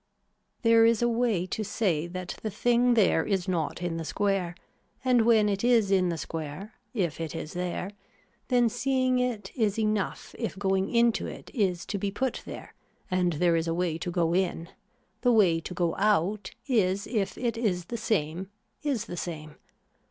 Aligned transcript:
There 0.63 0.83
is 0.83 1.03
a 1.03 1.07
way 1.07 1.45
to 1.45 1.63
say 1.63 2.07
that 2.07 2.35
the 2.41 2.49
thing 2.49 2.95
there 2.95 3.23
is 3.23 3.47
not 3.47 3.83
in 3.83 3.97
the 3.97 4.03
square 4.03 4.55
and 5.05 5.27
when 5.27 5.47
it 5.47 5.63
is 5.63 5.91
in 5.91 6.09
the 6.09 6.17
square 6.17 6.73
if 6.95 7.19
it 7.21 7.35
is 7.35 7.53
there 7.53 7.91
then 8.47 8.67
seeing 8.67 9.19
it 9.19 9.51
is 9.55 9.77
enough 9.77 10.33
if 10.39 10.57
going 10.57 10.89
into 10.89 11.27
it 11.27 11.51
is 11.53 11.85
to 11.85 11.99
be 11.99 12.09
put 12.09 12.41
there 12.47 12.73
and 13.11 13.33
there 13.33 13.55
is 13.55 13.67
a 13.67 13.75
way 13.75 13.99
to 13.99 14.09
go 14.09 14.33
in, 14.33 14.69
the 15.21 15.31
way 15.31 15.59
to 15.59 15.73
go 15.75 15.95
out 15.97 16.49
is 16.65 17.05
if 17.05 17.37
it 17.37 17.55
is 17.55 17.85
the 17.85 17.95
same 17.95 18.49
is 18.81 19.05
the 19.05 19.15
same. 19.15 19.55